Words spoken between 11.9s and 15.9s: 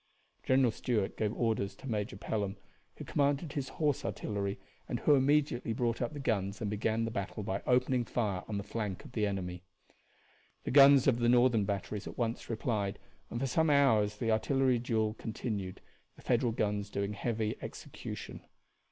at once replied, and for some hours the artillery duel continued,